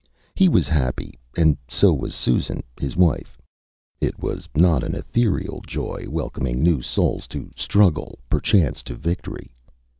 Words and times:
He 0.33 0.49
was 0.49 0.67
happy, 0.67 1.19
and 1.37 1.57
so 1.67 1.93
was 1.93 2.15
Susan, 2.15 2.63
his 2.79 2.95
wife. 2.97 3.37
It 3.99 4.17
was 4.17 4.49
not 4.55 4.81
an 4.83 4.95
ethereal 4.95 5.61
joy 5.67 6.07
welcoming 6.09 6.63
new 6.63 6.81
souls 6.81 7.27
to 7.27 7.51
struggle, 7.55 8.17
perchance 8.27 8.81
to 8.89 8.95
victory. 8.95 9.51